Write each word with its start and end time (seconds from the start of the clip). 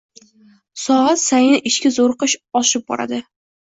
Soat 0.85 1.23
sayin 1.25 1.71
ichki 1.73 1.95
zo’riqish 2.01 2.41
oshib 2.65 2.91
boradi. 2.93 3.27